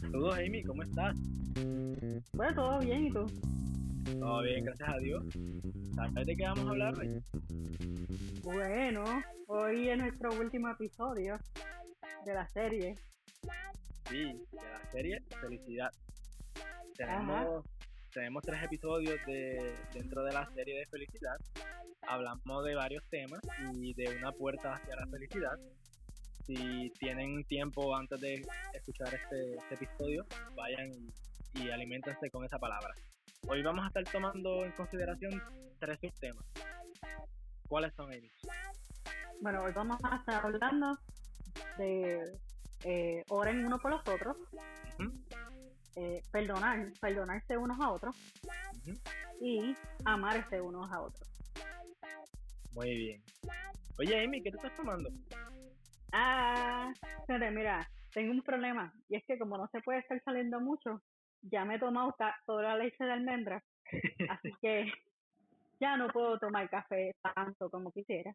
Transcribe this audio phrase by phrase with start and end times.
[0.00, 1.14] Saludos Amy, ¿cómo estás?
[2.32, 3.26] Bueno, todo bien, ¿y tú?
[4.18, 5.24] Todo bien, gracias a Dios.
[5.94, 7.22] ¿Sabes de qué vamos a hablar hoy?
[8.42, 9.04] Bueno,
[9.48, 11.38] hoy es nuestro último episodio
[12.24, 12.96] de la serie.
[14.08, 15.90] Sí, de la serie Felicidad.
[16.96, 17.64] Tenemos,
[18.12, 21.36] tenemos tres episodios de, dentro de la serie de Felicidad.
[22.08, 23.40] Hablamos de varios temas
[23.74, 25.58] y de una puerta hacia la felicidad.
[26.46, 28.42] Si tienen tiempo antes de
[28.74, 30.90] escuchar este, este episodio, vayan
[31.54, 32.92] y, alimentense con esa palabra.
[33.46, 35.40] Hoy vamos a estar tomando en consideración
[35.78, 36.44] tres subtemas.
[37.68, 38.32] ¿Cuáles son ellos?
[39.40, 40.98] Bueno, hoy vamos a estar hablando
[41.78, 42.38] de
[42.84, 44.36] eh, oren uno por los otros,
[45.96, 48.16] eh, perdonar, perdonarse unos a otros
[49.40, 51.28] y amarse unos a otros.
[52.72, 53.22] Muy bien.
[53.98, 55.08] Oye, Amy, ¿qué te estás tomando?
[56.12, 60.60] Ah, espérate, mira, tengo un problema y es que como no se puede estar saliendo
[60.60, 61.02] mucho,
[61.42, 62.14] ya me he tomado
[62.46, 63.62] toda la leche de almendra,
[64.30, 64.92] así que
[65.80, 68.34] ya no puedo tomar café tanto como quisiera.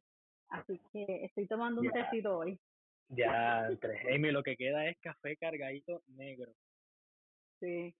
[0.50, 2.10] Así que estoy tomando un Ya.
[2.10, 2.60] tecito hoy.
[3.10, 3.68] Ya.
[3.68, 6.54] Amy, lo que queda es café cargadito negro.
[7.60, 7.96] Sí.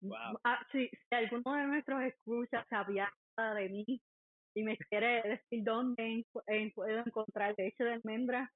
[0.00, 0.38] Wow.
[0.44, 3.12] Ah, sí, si alguno de nuestros escuchas se apiada
[3.54, 4.02] de mí
[4.54, 8.52] y me quiere decir dónde en- puedo encontrar leche de almendra,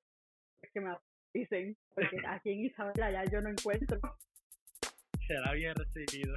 [0.73, 0.97] que me
[1.33, 4.01] dicen, porque aquí en Isabela ya yo no encuentro.
[5.27, 6.37] Será bien recibido.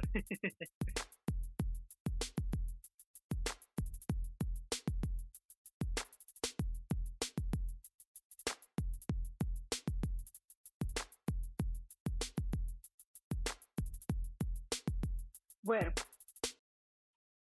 [15.68, 15.92] Bueno,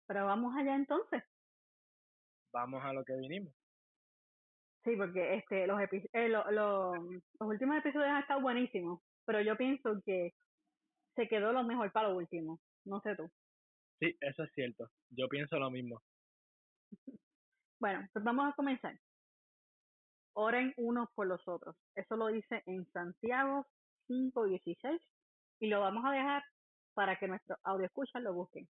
[0.08, 1.24] pero vamos allá entonces.
[2.52, 3.54] Vamos a lo que vinimos.
[4.84, 9.42] Sí, porque este los epi- eh, lo- lo- los últimos episodios han estado buenísimos, pero
[9.42, 10.34] yo pienso que
[11.16, 12.60] se quedó lo mejor para lo último.
[12.86, 13.30] No sé tú.
[14.00, 14.90] Sí, eso es cierto.
[15.10, 16.02] Yo pienso lo mismo.
[17.82, 19.00] Bueno, pues vamos a comenzar.
[20.34, 21.78] Oren unos por los otros.
[21.96, 23.66] Eso lo dice en Santiago
[24.10, 25.00] 5.16
[25.62, 26.44] y lo vamos a dejar
[26.94, 28.68] para que nuestros audio escuchas lo busquen.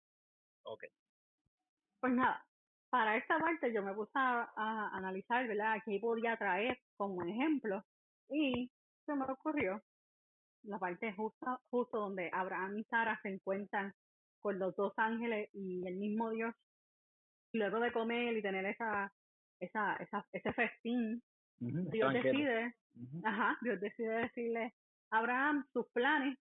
[0.62, 0.84] Ok.
[2.00, 2.46] Pues nada,
[2.94, 5.82] para esta parte yo me puse a, a analizar, ¿verdad?
[5.84, 7.82] Qué podía traer como ejemplo
[8.28, 8.70] y
[9.04, 9.82] se me ocurrió
[10.62, 13.92] la parte justo, justo donde Abraham y Sara se encuentran
[14.38, 16.54] con los dos ángeles y el mismo Dios.
[17.52, 19.12] Y luego de comer y tener esa,
[19.58, 21.20] esa, esa, ese festín,
[21.58, 22.76] Dios decide,
[23.24, 24.72] ajá, Dios decide decirle
[25.10, 26.38] a Abraham sus planes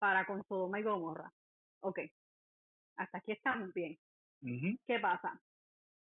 [0.00, 1.32] para con Sodoma y Gomorra.
[1.78, 2.00] Ok,
[2.96, 3.96] hasta aquí estamos bien.
[4.88, 5.40] ¿Qué pasa?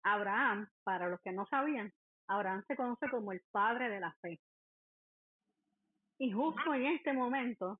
[0.05, 1.91] Abraham, para los que no sabían,
[2.27, 4.39] Abraham se conoce como el padre de la fe.
[6.19, 7.79] Y justo en este momento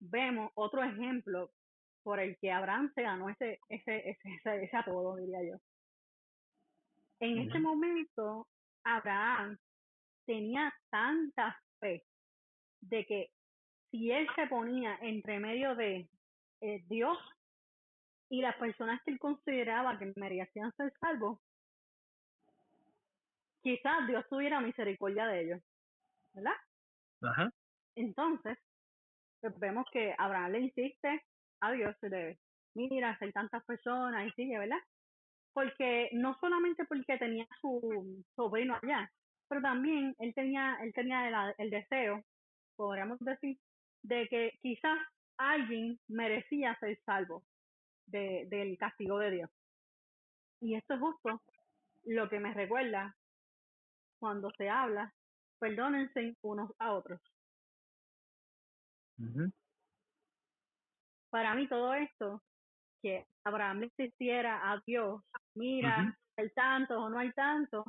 [0.00, 1.50] vemos otro ejemplo
[2.02, 5.56] por el que Abraham se ganó ese, ese, ese, ese, ese apodo, diría yo.
[7.20, 8.48] En este momento,
[8.84, 9.56] Abraham
[10.26, 12.04] tenía tanta fe
[12.80, 13.30] de que
[13.90, 16.08] si él se ponía entre medio de
[16.60, 17.16] eh, Dios
[18.28, 21.38] y las personas que él consideraba que merecían ser salvos,
[23.62, 25.62] quizás Dios tuviera misericordia de ellos,
[26.34, 26.56] ¿verdad?
[27.22, 27.50] Ajá.
[27.96, 28.58] Entonces,
[29.40, 31.22] pues vemos que Abraham le insiste
[31.60, 32.38] a Dios de,
[32.74, 34.80] mira, hay tantas personas y sigue, ¿verdad?
[35.52, 39.10] Porque no solamente porque tenía su sobrino allá,
[39.48, 42.24] pero también él tenía, él tenía el, el deseo,
[42.76, 43.58] podríamos decir,
[44.02, 44.98] de que quizás
[45.36, 47.44] alguien merecía ser salvo
[48.06, 49.50] de, del castigo de Dios.
[50.60, 51.42] Y esto es justo
[52.04, 53.14] lo que me recuerda
[54.22, 55.12] cuando se habla,
[55.58, 57.20] perdónense unos a otros.
[61.28, 62.40] Para mí todo esto,
[63.02, 65.22] que Abraham le insistiera a Dios,
[65.56, 66.16] mira, Ujú.
[66.36, 67.84] hay tanto o no hay tanto,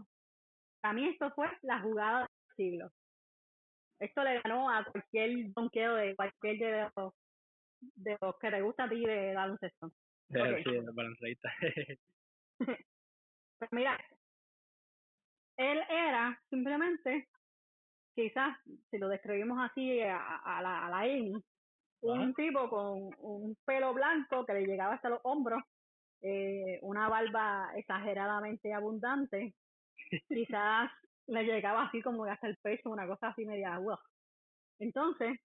[0.82, 2.90] para mí esto fue la jugada del siglo.
[4.00, 7.14] Esto le ganó a cualquier donqueo de cualquier de los,
[7.80, 9.92] de los que te gusta a ti de baloncesto.
[10.30, 10.64] Eh, Ok.
[10.64, 11.54] Sí, el balonceísta.
[13.60, 13.98] Pues mira,
[15.58, 17.28] él era simplemente,
[18.16, 18.58] quizás,
[18.90, 21.34] si lo describimos así a, a la, a la Amy,
[22.02, 25.64] un tipo con un pelo blanco que le llegaba hasta los hombros,
[26.22, 29.54] eh, una barba exageradamente abundante,
[30.28, 30.92] quizás
[31.28, 33.98] le llegaba así como hasta el pecho, una cosa así media wow.
[34.80, 35.40] Entonces,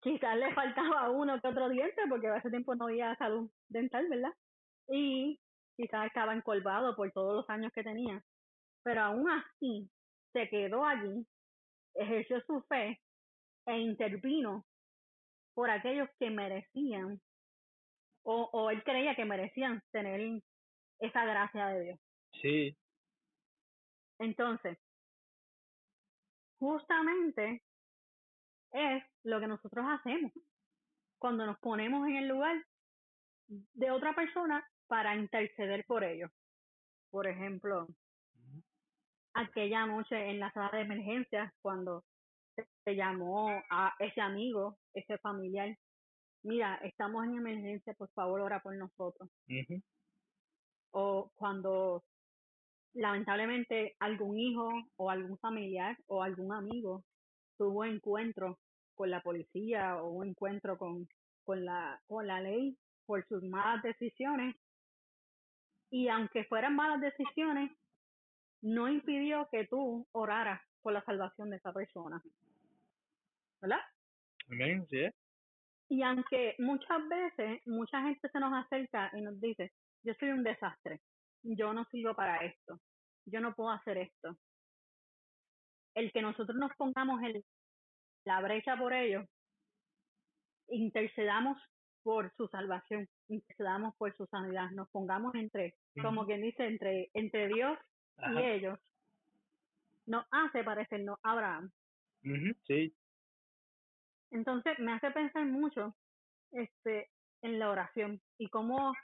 [0.00, 4.06] quizás le faltaba uno que otro diente, porque a ese tiempo no había salud dental,
[4.08, 4.32] ¿verdad?
[4.88, 5.38] Y
[5.76, 8.22] quizás estaba encorvado por todos los años que tenía.
[8.84, 9.90] Pero aún así,
[10.32, 11.26] se quedó allí,
[11.94, 13.00] ejerció su fe
[13.66, 14.64] e intervino
[15.54, 17.20] por aquellos que merecían
[18.24, 20.42] o, o él creía que merecían tener
[20.98, 22.00] esa gracia de Dios.
[22.40, 22.76] Sí.
[24.18, 24.78] Entonces,
[26.58, 27.62] justamente
[28.72, 30.32] es lo que nosotros hacemos
[31.18, 32.64] cuando nos ponemos en el lugar
[33.46, 36.30] de otra persona para interceder por ellos.
[37.10, 37.86] Por ejemplo,
[39.34, 42.04] aquella noche en la sala de emergencias, cuando
[42.84, 45.76] se llamó a ese amigo, ese familiar,
[46.42, 49.28] mira, estamos en emergencia, por favor, ora por nosotros.
[50.92, 52.04] O cuando
[52.94, 57.02] lamentablemente algún hijo o algún familiar o algún amigo
[57.58, 58.58] tuvo encuentro
[58.94, 61.08] con la policía o un encuentro con,
[61.44, 62.76] con, la, con la ley
[63.06, 64.54] por sus malas decisiones.
[65.90, 67.72] Y aunque fueran malas decisiones,
[68.64, 72.22] no impidió que tú oraras por la salvación de esa persona.
[73.60, 73.80] ¿Verdad?
[74.50, 75.06] Amén, sí.
[75.90, 79.72] Y aunque muchas veces mucha gente se nos acerca y nos dice,
[80.02, 81.00] yo soy un desastre,
[81.42, 82.80] yo no sirvo para esto,
[83.26, 84.34] yo no puedo hacer esto.
[85.94, 87.44] El que nosotros nos pongamos en
[88.24, 89.26] la brecha por ellos,
[90.68, 91.58] intercedamos
[92.02, 97.48] por su salvación, intercedamos por su sanidad, nos pongamos entre, como quien dice, entre, entre
[97.48, 97.78] Dios
[98.18, 98.78] y ellos,
[100.06, 101.70] nos hace parecernos Abraham.
[102.66, 102.94] Sí.
[104.30, 105.94] Entonces me hace pensar mucho
[106.52, 107.10] este
[107.42, 108.94] en la oración y cómo,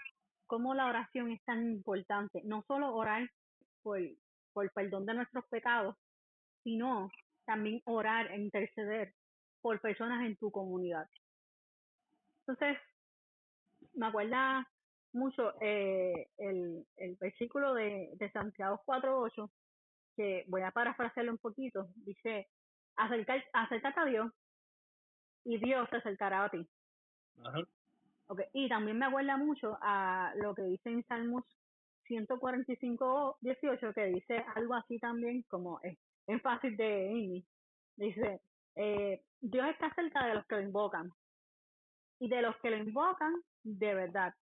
[0.46, 2.40] cómo la oración es tan importante.
[2.44, 3.30] No solo orar
[3.82, 4.00] por,
[4.52, 5.96] por perdón de nuestros pecados,
[6.64, 7.10] sino
[7.44, 9.14] también orar e interceder
[9.60, 11.08] por personas en tu comunidad.
[12.46, 12.78] Entonces,
[13.94, 14.66] me acuerda
[15.12, 19.50] mucho eh, el, el versículo de, de Santiago 4.8,
[20.16, 22.48] que voy a parafrasearlo un poquito, dice,
[22.96, 24.32] Acercar, acércate a Dios
[25.44, 26.68] y Dios se acercará a ti.
[27.44, 27.60] Ajá.
[28.26, 28.46] Okay.
[28.52, 31.44] Y también me acuerda mucho a lo que dice en Salmos
[32.04, 37.44] 145, 18, que dice algo así también, como es, es fácil de Amy.
[37.96, 38.40] Dice,
[38.76, 41.10] eh, Dios está cerca de los que lo invocan
[42.20, 43.34] y de los que lo invocan
[43.64, 44.34] de verdad.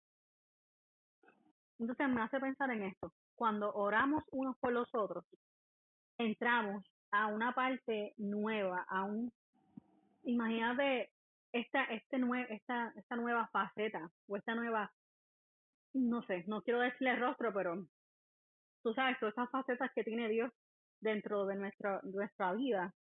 [1.79, 3.13] Entonces me hace pensar en esto.
[3.35, 5.25] Cuando oramos unos por los otros,
[6.17, 9.31] entramos a una parte nueva, a un,
[10.23, 11.11] imagínate
[11.53, 14.91] esta, este nue esta, esta nueva faceta o esta nueva,
[15.93, 17.85] no sé, no quiero decirle rostro, pero
[18.83, 20.51] tú sabes, todas esas facetas que tiene Dios
[20.99, 22.93] dentro de nuestra, nuestra vida.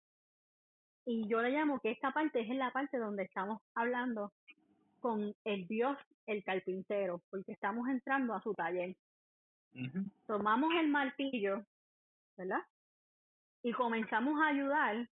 [1.04, 4.32] Y yo le llamo que esta parte es la parte donde estamos hablando
[5.06, 8.96] con el Dios, el carpintero, porque estamos entrando a su taller.
[10.26, 11.64] Tomamos el martillo,
[12.36, 12.62] ¿verdad?
[13.62, 15.08] Y comenzamos a ayudar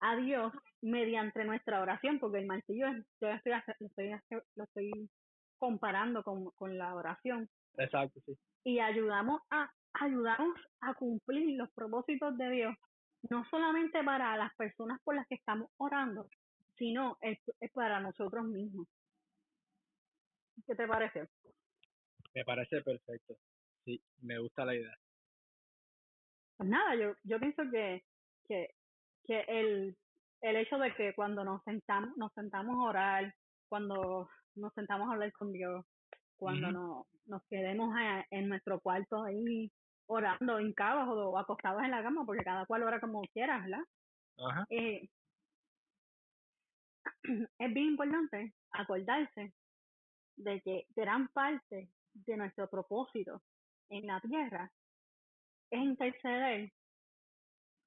[0.00, 2.86] a Dios mediante nuestra oración, porque el martillo
[3.20, 4.12] yo estoy, lo, estoy,
[4.56, 5.10] lo estoy
[5.58, 7.50] comparando con, con la oración.
[7.76, 8.34] Exacto, sí.
[8.64, 12.76] Y ayudamos a, ayudamos a cumplir los propósitos de Dios,
[13.28, 16.30] no solamente para las personas por las que estamos orando,
[16.78, 18.86] sino es, es para nosotros mismos.
[20.66, 21.28] ¿Qué te parece?
[22.34, 23.36] Me parece perfecto.
[23.84, 24.96] Sí, me gusta la idea.
[26.56, 28.02] Pues nada, yo, yo pienso que,
[28.48, 28.74] que,
[29.24, 29.96] que el,
[30.42, 33.34] el hecho de que cuando nos sentamos, nos sentamos a orar,
[33.68, 35.84] cuando nos sentamos a hablar con Dios,
[36.36, 37.94] cuando nos, nos quedemos
[38.30, 39.70] en nuestro cuarto ahí
[40.06, 43.84] orando hincados o acostados en la cama, porque cada cual ora como quiera, ¿verdad?
[44.38, 44.66] Ajá.
[44.70, 45.08] Eh,
[47.58, 49.52] es bien importante acordarse
[50.38, 53.42] de que gran parte de nuestro propósito
[53.90, 54.70] en la tierra
[55.70, 56.72] es interceder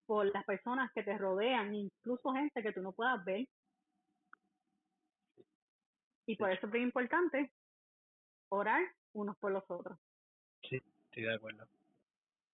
[0.06, 3.48] por las personas que te rodean, incluso gente que tú no puedas ver.
[6.26, 7.52] Y por eso es bien importante
[8.50, 9.98] orar unos por los otros.
[10.70, 11.68] Sí, estoy de acuerdo.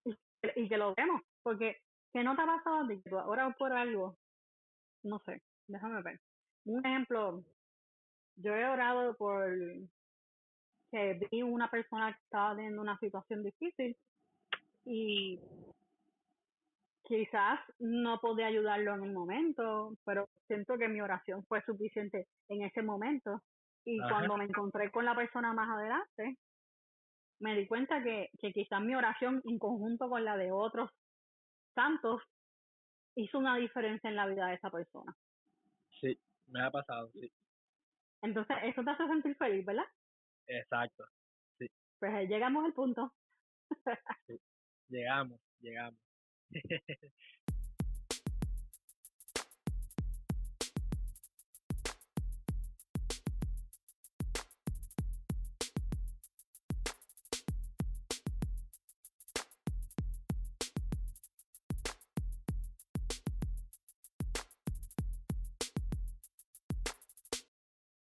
[0.06, 0.16] Y,
[0.56, 1.82] y que lo vemos, porque
[2.14, 3.18] que no te ha pasado de que tú
[3.58, 4.18] por algo,
[5.04, 6.20] no sé, déjame ver.
[6.66, 7.44] Un ejemplo,
[8.38, 9.50] yo he orado por
[10.92, 13.96] que vi una persona que estaba teniendo una situación difícil
[14.86, 15.40] y
[17.04, 22.64] quizás no podía ayudarlo en el momento, pero siento que mi oración fue suficiente en
[22.64, 23.42] ese momento.
[23.86, 26.38] Y cuando me encontré con la persona más adelante,
[27.40, 30.92] me di cuenta que, que quizás mi oración en conjunto con la de otros
[31.74, 32.22] santos
[33.16, 35.16] hizo una diferencia en la vida de esa persona.
[36.02, 37.32] Sí, me ha pasado, sí.
[38.22, 39.86] Entonces, eso te hace sentir feliz, ¿verdad?
[40.48, 41.06] Exacto,
[41.58, 41.68] sí.
[42.00, 43.14] Pues ahí llegamos al punto.
[44.28, 44.40] sí.
[44.90, 46.00] Llegamos, llegamos.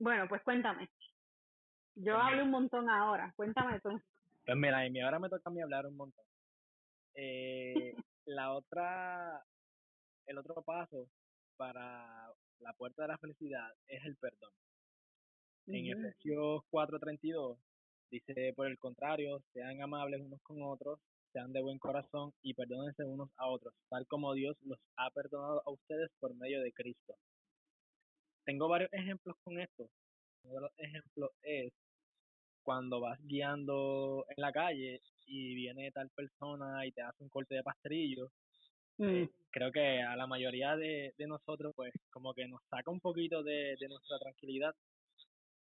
[0.04, 0.90] Bueno, pues cuéntame.
[1.96, 3.32] Yo pues hablo un montón ahora.
[3.38, 3.90] Cuéntame tú.
[4.46, 6.26] Pues mira, Amy, ahora me toca a mí hablar un montón.
[7.16, 7.96] Eh,
[8.26, 9.42] la otra,
[10.26, 11.08] el otro paso
[11.56, 12.30] para
[12.60, 14.52] la puerta de la felicidad es el perdón.
[15.68, 17.58] En Efesios 4:32
[18.12, 21.00] dice, por el contrario, sean amables unos con otros,
[21.32, 25.64] sean de buen corazón y perdónense unos a otros, tal como Dios los ha perdonado
[25.66, 27.16] a ustedes por medio de Cristo.
[28.46, 29.90] Tengo varios ejemplos con esto.
[30.44, 31.72] Uno de los ejemplos es
[32.64, 37.56] cuando vas guiando en la calle y viene tal persona y te hace un corte
[37.56, 38.30] de pastrillo,
[39.00, 39.30] eh, mm.
[39.52, 43.76] creo que a la mayoría de, nosotros pues como que nos saca un poquito de,
[43.80, 44.74] de nuestra tranquilidad,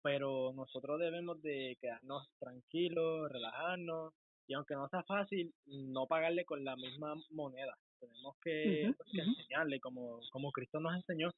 [0.01, 4.13] pero nosotros debemos de quedarnos tranquilos, relajarnos
[4.48, 7.75] y aunque no sea fácil, no pagarle con la misma moneda.
[8.00, 11.32] Tenemos que, pues, enseñarle como, como Cristo nos enseñó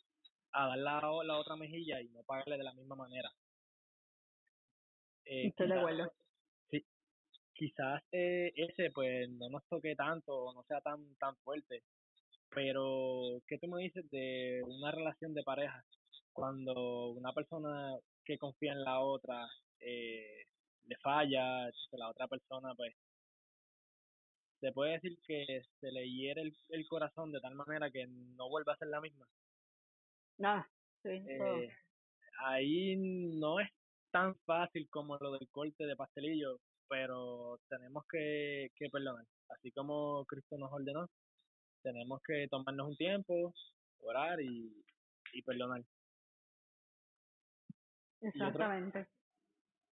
[0.51, 3.29] a dar la, la otra mejilla y no pagarle de la misma manera.
[5.25, 6.11] Eh, Estoy de acuerdo.
[6.69, 6.85] Sí,
[7.53, 11.83] quizás eh, ese pues no nos toque tanto o no sea tan tan fuerte,
[12.49, 15.83] pero ¿qué tú me dices de una relación de pareja?
[16.31, 19.47] Cuando una persona que confía en la otra
[19.79, 20.45] eh,
[20.85, 22.93] le falla, la otra persona pues
[24.59, 28.49] se puede decir que se le hiere el, el corazón de tal manera que no
[28.49, 29.27] vuelva a ser la misma.
[30.37, 30.65] No,
[31.03, 31.09] sí.
[31.09, 31.69] Eh,
[32.45, 33.69] ahí no es
[34.11, 39.25] tan fácil como lo del corte de pastelillo, pero tenemos que, que perdonar.
[39.49, 41.07] Así como Cristo nos ordenó,
[41.83, 43.53] tenemos que tomarnos un tiempo,
[43.99, 44.83] orar y,
[45.33, 45.81] y perdonar.
[48.21, 49.07] Exactamente.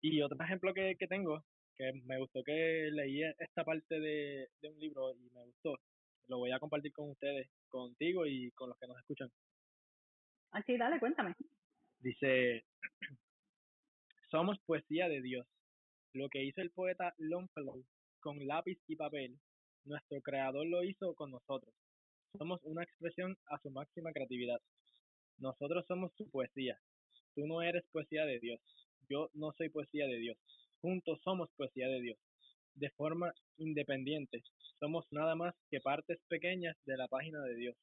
[0.02, 1.44] Y otro, ejemplo que, que tengo,
[1.76, 5.78] que me gustó que leí esta parte de, de un libro y me gustó,
[6.28, 9.30] lo voy a compartir con ustedes, contigo y con los que nos escuchan.
[10.54, 11.34] Así, dale, cuéntame.
[12.00, 12.64] Dice,
[14.30, 15.48] somos poesía de Dios.
[16.14, 17.84] Lo que hizo el poeta Longfellow
[18.20, 19.40] con lápiz y papel,
[19.84, 21.74] nuestro creador lo hizo con nosotros.
[22.38, 24.62] Somos una expresión a su máxima creatividad.
[25.40, 26.80] Nosotros somos su poesía.
[27.34, 28.62] Tú no eres poesía de Dios.
[29.10, 30.38] Yo no soy poesía de Dios.
[30.82, 32.20] Juntos somos poesía de Dios.
[32.76, 34.44] De forma independiente,
[34.80, 37.76] somos nada más que partes pequeñas de la página de Dios.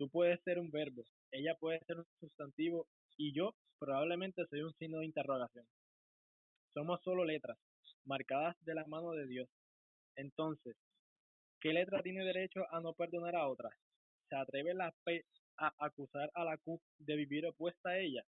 [0.00, 2.86] Tú puedes ser un verbo, ella puede ser un sustantivo
[3.18, 5.66] y yo probablemente soy un signo de interrogación.
[6.72, 7.58] Somos solo letras,
[8.06, 9.46] marcadas de la mano de Dios.
[10.16, 10.74] Entonces,
[11.60, 13.68] ¿qué letra tiene derecho a no perdonar a otra?
[14.30, 15.22] ¿Se atreve la P
[15.58, 18.24] a acusar a la Q de vivir opuesta a ella?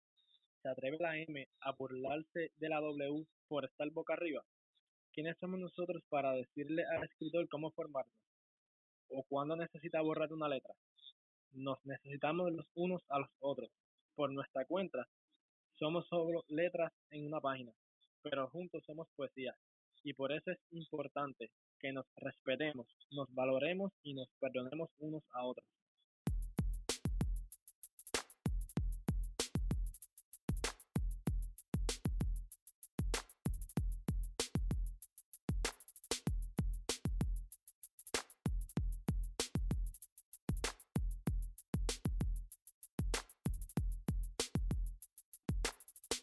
[0.61, 4.45] ¿Se atreve la M a burlarse de la W por estar boca arriba?
[5.15, 8.15] ¿Quiénes somos nosotros para decirle al escritor cómo formarnos?
[9.09, 10.75] ¿O cuándo necesita borrar una letra?
[11.53, 13.71] Nos necesitamos los unos a los otros
[14.15, 15.07] por nuestra cuenta,
[15.79, 17.73] somos solo letras en una página,
[18.23, 19.55] pero juntos somos poesía.
[20.05, 25.45] Y por eso es importante que nos respetemos, nos valoremos y nos perdonemos unos a
[25.45, 25.67] otros.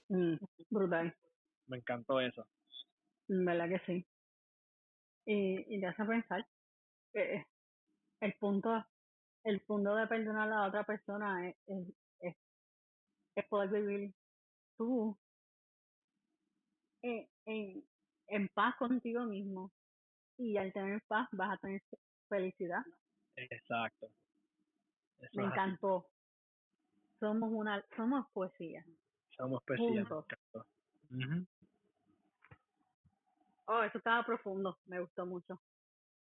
[0.10, 0.36] Mm,
[0.70, 1.16] brutal.
[1.68, 2.48] Me encantó eso.
[3.28, 4.08] ¿Verdad que sí?
[5.26, 6.46] Y, y te hace pensar
[7.14, 7.46] que
[8.22, 8.86] el punto
[9.44, 11.56] el punto de perdonar a la otra persona es,
[12.20, 12.36] es,
[13.36, 14.14] es, poder vivir
[14.78, 15.18] tú
[17.02, 17.84] en, en,
[18.28, 19.72] en paz contigo mismo
[20.38, 21.82] y al tener paz vas a tener
[22.28, 22.84] felicidad.
[23.36, 24.10] Exacto.
[25.34, 26.06] Me encantó.
[27.20, 28.86] Somos una somos poesía.
[29.40, 30.06] Somos poesía.
[33.68, 35.62] Oh, eso estaba profundo, me gustó mucho.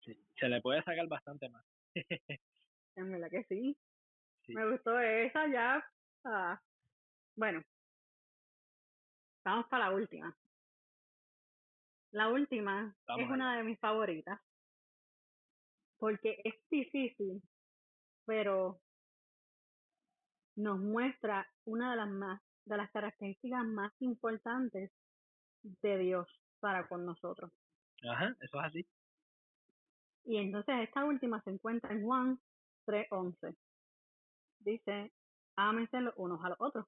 [0.05, 1.65] Sí, se le puede sacar bastante más.
[2.95, 3.77] en verdad que sí.
[4.47, 5.85] Me gustó esa ya.
[6.25, 6.63] Ah,
[7.35, 7.61] bueno,
[9.45, 10.37] vamos para la última.
[12.13, 14.41] La última es una de mis favoritas
[15.99, 17.43] porque es difícil,
[18.27, 18.81] pero
[20.55, 24.93] nos muestra una de las más de las características más importantes
[25.63, 26.29] de Dios
[26.61, 27.51] para con nosotros.
[28.09, 28.89] Ajá, eso es así.
[30.25, 32.41] Y entonces esta última se encuentra en Juan
[32.87, 33.57] 3.11.
[34.61, 35.13] Dice,
[35.57, 36.87] ámense los unos a los otros.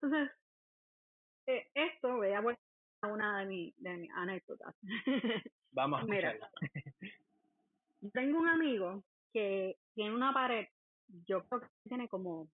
[0.00, 0.30] Entonces,
[1.46, 2.58] eh, esto voy a volver
[3.02, 4.74] a una de, mi, de mis anécdotas.
[5.72, 6.36] Vamos a Mira,
[8.12, 10.66] tengo un amigo que tiene una pared,
[11.26, 12.48] yo creo que tiene como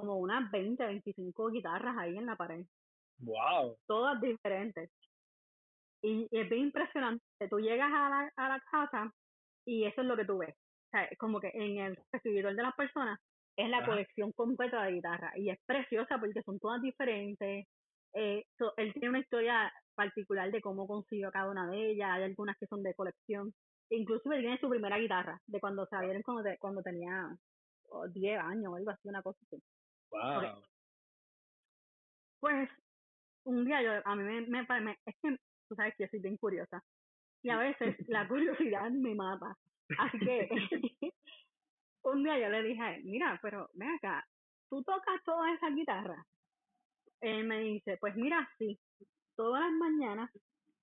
[0.00, 2.64] como unas 20, 25 guitarras ahí en la pared.
[3.18, 3.76] Wow.
[3.86, 4.90] Todas diferentes.
[6.02, 7.24] Y, es bien impresionante.
[7.48, 9.12] Tú llegas a la, a la casa
[9.64, 10.54] y eso es lo que tú ves.
[10.54, 13.18] O sea, es como que en el recibidor de las personas
[13.56, 17.66] es la colección completa de guitarra y es preciosa porque son todas diferentes.
[18.14, 18.44] Eh,
[18.76, 22.66] él tiene una historia particular de cómo consiguió cada una de ellas, hay algunas que
[22.66, 23.52] son de colección.
[23.90, 27.28] Incluso él tiene su primera guitarra, de cuando se abrieron cuando, cuando tenía
[28.12, 29.62] 10 años o algo así, una cosa así.
[30.14, 30.62] Wow.
[32.40, 32.70] Pues,
[33.44, 35.36] un día yo, a mí me, me, es que
[35.68, 36.82] tú sabes que yo soy bien curiosa
[37.42, 39.56] y a veces la curiosidad me mata.
[39.98, 40.48] Así que
[42.04, 44.24] un día yo le dije, mira, pero ven acá,
[44.70, 46.24] ¿tú tocas todas esas guitarras?
[47.20, 48.78] Él me dice, pues mira, sí,
[49.36, 50.30] todas las mañanas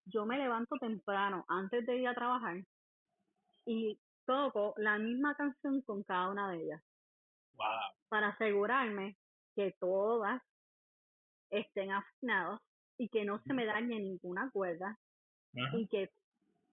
[0.06, 2.58] yo me levanto temprano antes de ir a trabajar
[3.66, 6.84] y toco la misma canción con cada una de ellas.
[7.54, 7.68] Wow.
[8.10, 9.16] Para asegurarme
[9.56, 10.42] que todas
[11.50, 12.62] estén afinadas
[12.98, 14.98] y que no se me dañe ninguna cuerda
[15.74, 16.10] y que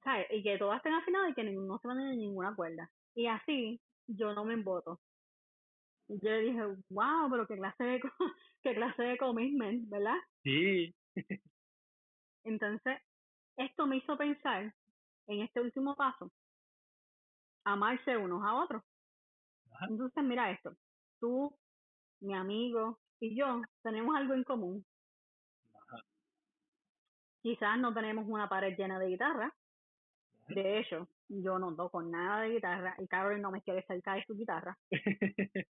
[0.04, 0.26] ¿sabes?
[0.30, 2.90] y que todas estén afinadas y que no se me dañe ninguna cuerda.
[3.14, 5.00] Y así yo no me emboto.
[6.08, 8.00] Y yo le dije, wow, pero qué clase de,
[8.62, 10.16] qué clase de commitment, ¿verdad?
[10.42, 10.94] Sí.
[12.44, 12.98] Entonces,
[13.56, 14.72] esto me hizo pensar
[15.26, 16.30] en este último paso,
[17.64, 18.82] amarse unos a otros.
[19.88, 20.74] Entonces, mira esto,
[21.20, 21.54] tú,
[22.20, 24.84] mi amigo y yo tenemos algo en común.
[27.42, 29.54] Quizás no tenemos una pared llena de guitarra.
[30.48, 34.24] De hecho, yo no toco nada de guitarra y Carol no me quiere cerca de
[34.24, 34.76] su guitarra.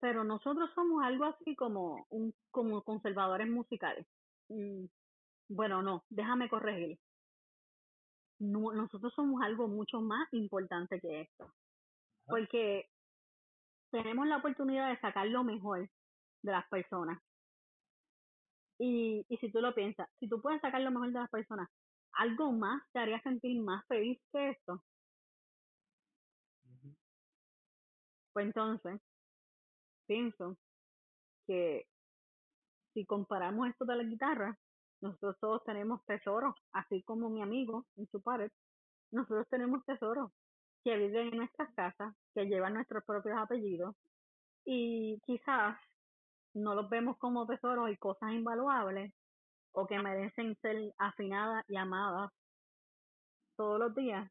[0.00, 4.06] Pero nosotros somos algo así como un como conservadores musicales.
[4.48, 4.84] Mm,
[5.48, 6.98] bueno, no, déjame corregir.
[8.38, 11.50] nosotros somos algo mucho más importante que esto.
[12.26, 12.88] Porque
[13.90, 15.88] tenemos la oportunidad de sacar lo mejor
[16.42, 17.18] de las personas.
[18.78, 21.68] Y, y si tú lo piensas, si tú puedes sacar lo mejor de las personas,
[22.12, 24.82] ¿algo más te haría sentir más feliz que esto?
[28.32, 29.00] Pues entonces,
[30.06, 30.58] pienso
[31.46, 31.86] que
[32.92, 34.58] si comparamos esto de la guitarra,
[35.00, 38.50] nosotros todos tenemos tesoros, así como mi amigo en su pared,
[39.10, 40.32] nosotros tenemos tesoros
[40.86, 43.96] que viven en nuestras casas, que llevan nuestros propios apellidos
[44.64, 45.76] y quizás
[46.54, 49.12] no los vemos como tesoros y cosas invaluables
[49.72, 52.30] o que merecen ser afinadas y amadas
[53.56, 54.30] todos los días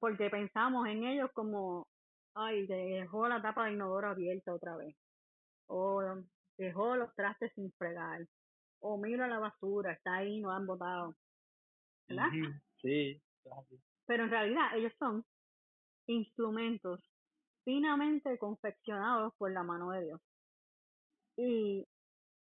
[0.00, 1.86] porque pensamos en ellos como
[2.34, 4.96] ay dejó la tapa de inodoro abierta otra vez
[5.68, 6.02] o
[6.58, 8.26] dejó los trastes sin fregar
[8.80, 11.14] o mira la basura está ahí no han botado
[12.08, 12.30] ¿verdad?
[12.82, 13.22] sí
[14.10, 15.24] pero en realidad ellos son
[16.08, 17.00] instrumentos
[17.64, 20.20] finamente confeccionados por la mano de Dios.
[21.36, 21.86] Y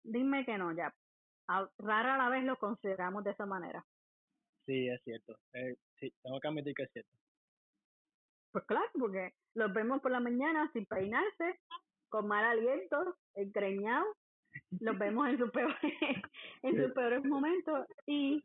[0.03, 0.95] dime que no, ya.
[1.79, 3.83] rara la vez lo consideramos de esa manera.
[4.67, 5.39] Sí, es cierto.
[5.55, 7.11] Eh, sí, tengo que admitir que es cierto.
[8.53, 11.61] Pues claro, porque los vemos por la mañana sin peinarse,
[12.11, 14.15] con mal aliento, encreñados.
[14.81, 15.79] Los vemos en sus peores,
[16.63, 18.45] en sus peores momentos y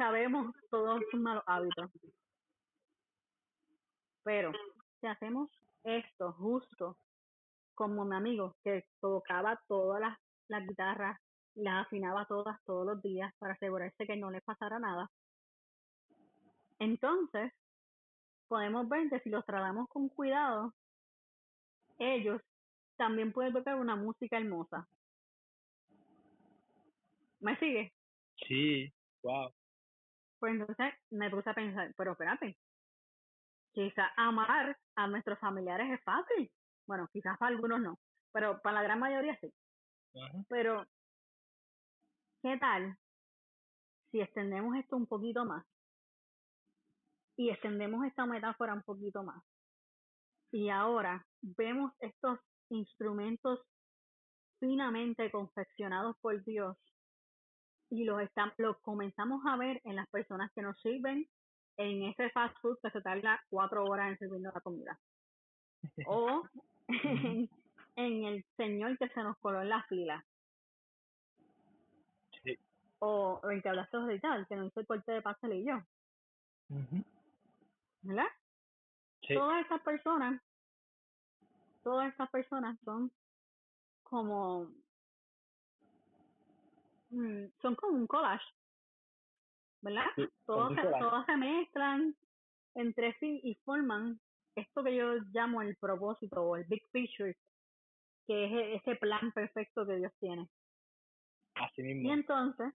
[0.00, 1.90] sabemos todos sus malos hábitos.
[4.24, 4.50] Pero
[4.98, 5.50] si hacemos
[5.84, 6.96] esto justo
[7.74, 11.20] como mi amigo que tocaba todas las, las guitarras,
[11.54, 15.10] las afinaba todas todos los días para asegurarse que no le pasara nada,
[16.78, 17.52] entonces
[18.48, 20.72] podemos ver que si los tratamos con cuidado,
[21.98, 22.40] ellos
[22.96, 24.88] también pueden tocar una música hermosa.
[27.40, 27.92] ¿Me sigue?
[28.46, 28.90] Sí,
[29.22, 29.52] wow.
[30.40, 32.58] Pues entonces me puse a pensar, pero espérate,
[33.72, 36.50] quizás amar a nuestros familiares es fácil.
[36.86, 37.98] Bueno, quizás para algunos no,
[38.32, 39.52] pero para la gran mayoría sí.
[40.48, 40.86] Pero,
[42.42, 42.96] ¿qué tal
[44.10, 45.64] si extendemos esto un poquito más?
[47.36, 49.44] Y extendemos esta metáfora un poquito más.
[50.52, 52.38] Y ahora vemos estos
[52.70, 53.60] instrumentos
[54.58, 56.76] finamente confeccionados por Dios
[57.90, 61.28] y los, estamos, los comenzamos a ver en las personas que nos sirven
[61.76, 64.98] en ese fast food que se tarda cuatro horas en servir la comida.
[66.06, 66.42] O
[67.96, 70.24] en, el señor que se nos coló en la fila.
[73.02, 75.82] O, en que hablaste de tal, que no hizo el corte de pastelillo.
[78.02, 78.26] ¿Verdad?
[79.26, 80.42] Todas estas personas,
[81.82, 83.10] todas estas personas son
[84.02, 84.70] como
[87.10, 88.44] mm, son como un collage
[89.82, 90.06] ¿verdad?
[90.16, 92.14] se, todas se mezclan
[92.74, 94.20] entre sí y forman
[94.54, 97.36] esto que yo llamo el propósito o el big picture,
[98.26, 100.48] que es e, ese plan perfecto que Dios tiene.
[101.54, 102.12] Así Y mismo.
[102.12, 102.72] entonces,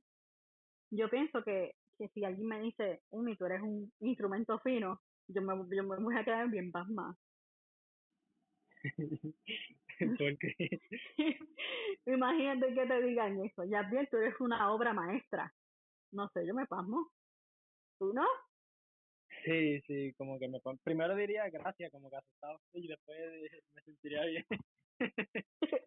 [0.91, 5.41] yo pienso que, que si alguien me dice, Umi, tú eres un instrumento fino, yo
[5.41, 7.15] me, yo me voy a quedar bien pasmada.
[10.19, 10.55] Porque
[12.05, 13.63] Imagínate que te digan eso.
[13.65, 15.53] Ya bien, tú eres una obra maestra.
[16.11, 17.09] No sé, yo me pasmo.
[17.99, 18.25] ¿Tú no?
[19.45, 23.17] sí, sí, como que me primero diría gracias, como que asustado y después
[23.73, 24.45] me sentiría bien.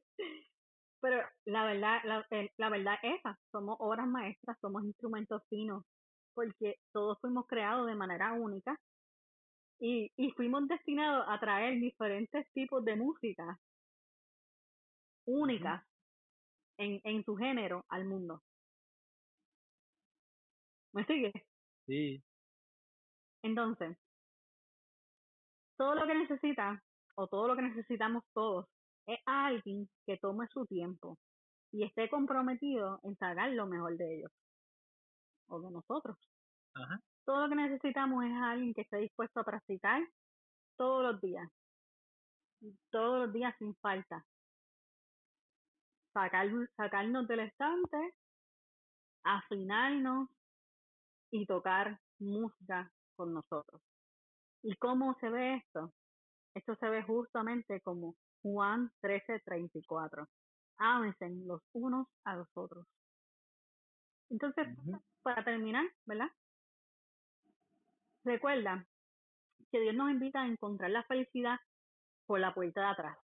[1.00, 5.84] Pero la verdad, la, eh, la verdad es esa, somos obras maestras, somos instrumentos finos,
[6.34, 8.76] porque todos fuimos creados de manera única
[9.80, 13.58] y, y fuimos destinados a traer diferentes tipos de música
[15.26, 15.84] únicas
[16.78, 18.42] en, en su género al mundo.
[20.92, 21.32] ¿Me sigues?
[21.86, 22.22] Sí,
[23.42, 23.98] Entonces,
[25.76, 26.82] todo lo que necesita,
[27.16, 28.66] o todo lo que necesitamos todos,
[29.06, 31.18] es alguien que tome su tiempo
[31.72, 34.32] y esté comprometido en sacar lo mejor de ellos,
[35.48, 36.16] o de nosotros.
[36.74, 40.02] Ajá, Todo lo que necesitamos es alguien que esté dispuesto a practicar
[40.76, 41.48] todos los días,
[42.90, 44.24] todos los días sin falta.
[46.12, 48.14] Sacar, sacarnos del estante,
[49.24, 50.28] afinarnos
[51.30, 53.82] y tocar música con nosotros.
[54.62, 55.92] ¿Y cómo se ve esto?
[56.54, 60.26] Esto se ve justamente como Juan 13:34.
[60.78, 62.86] Ámense los unos a los otros.
[64.30, 64.66] Entonces,
[65.22, 66.28] para terminar, ¿verdad?
[68.28, 68.84] Recuerda
[69.72, 71.58] que Dios nos invita a encontrar la felicidad
[72.26, 73.18] por la puerta de atrás,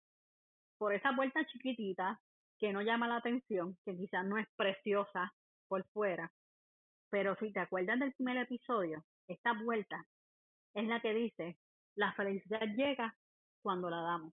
[0.79, 2.19] por esa puerta chiquitita
[2.59, 5.31] que no llama la atención, que quizás no es preciosa
[5.69, 6.33] por fuera,
[7.11, 10.07] pero si te acuerdas del primer episodio, esta puerta
[10.73, 11.59] es la que dice,
[11.97, 13.15] la felicidad llega
[13.63, 14.33] cuando la damos.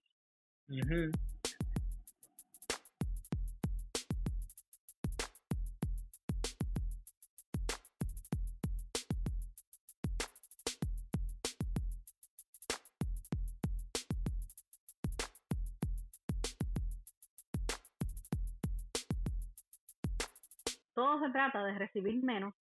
[21.21, 22.53] Se trata de recibir menos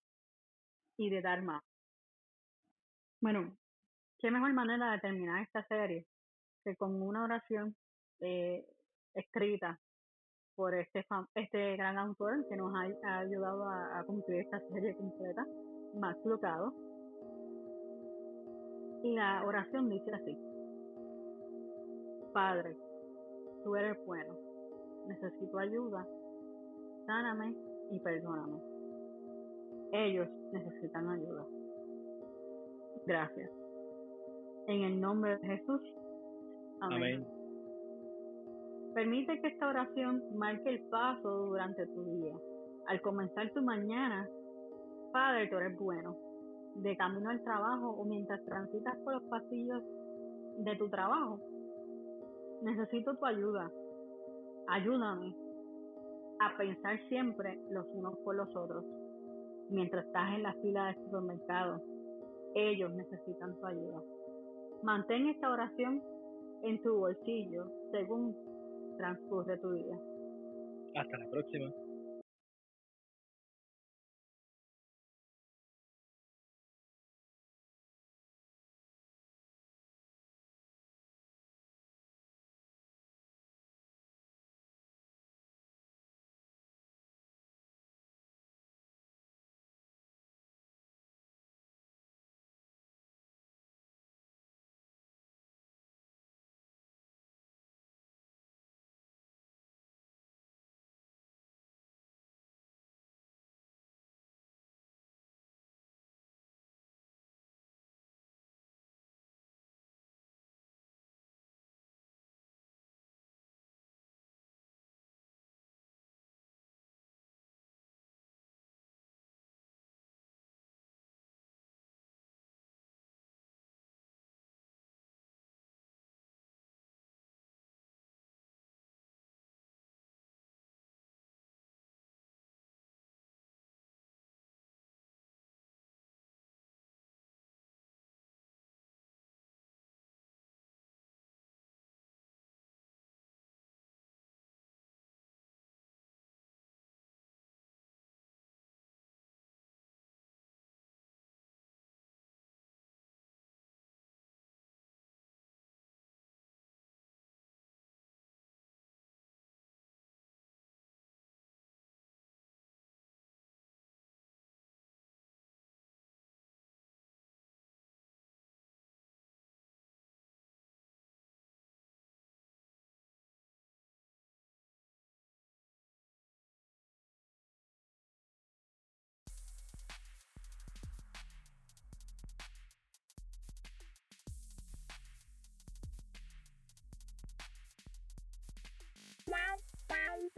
[0.97, 1.63] y de dar más.
[3.21, 3.57] Bueno,
[4.19, 6.07] qué mejor manera de terminar esta serie
[6.65, 7.75] que con una oración
[8.21, 8.67] eh,
[9.15, 9.79] escrita
[10.55, 15.47] por este este gran autor que nos ha, ayudado a, a cumplir esta serie completa,
[15.95, 16.75] Max Lucado.
[19.03, 20.37] Y la oración dice así.
[22.35, 22.77] Padre,
[23.65, 24.37] tú eres bueno,
[25.09, 26.07] necesito ayuda,
[27.07, 28.59] sáname y perdóname.
[29.93, 31.45] Ellos necesitan ayuda.
[33.07, 33.51] Gracias.
[34.67, 35.81] En el nombre de Jesús.
[36.81, 36.97] Amén.
[36.97, 37.27] Amén.
[38.95, 42.37] Permite que esta oración marque el paso durante tu día.
[42.87, 44.29] Al comenzar tu mañana,
[45.13, 46.17] Padre, tú eres bueno.
[46.77, 49.83] De camino al trabajo o mientras transitas por los pasillos
[50.59, 51.41] de tu trabajo,
[52.63, 53.71] necesito tu ayuda.
[54.69, 55.35] Ayúdame
[56.41, 58.85] a pensar siempre los unos por los otros.
[59.69, 61.83] Mientras estás en la fila del supermercado,
[62.55, 64.03] ellos necesitan tu ayuda.
[64.83, 66.03] Mantén esta oración
[66.63, 68.35] en tu bolsillo según
[68.97, 69.99] transcurre tu día.
[70.97, 71.71] Hasta la próxima.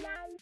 [0.00, 0.40] Bye.